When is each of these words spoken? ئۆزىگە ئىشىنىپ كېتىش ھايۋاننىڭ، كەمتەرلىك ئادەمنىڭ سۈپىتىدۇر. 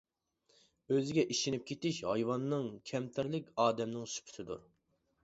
ئۆزىگە 0.93 1.25
ئىشىنىپ 1.35 1.67
كېتىش 1.71 1.99
ھايۋاننىڭ، 2.11 2.65
كەمتەرلىك 2.93 3.53
ئادەمنىڭ 3.67 4.09
سۈپىتىدۇر. 4.15 4.65